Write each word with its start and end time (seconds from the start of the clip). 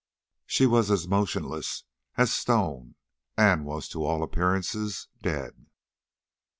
She 0.47 0.65
was 0.65 1.07
motionless 1.07 1.83
as 2.17 2.33
stone, 2.33 2.95
and 3.37 3.65
was, 3.67 3.87
to 3.89 4.03
all 4.03 4.23
appearance, 4.23 4.75
dead. 5.21 5.67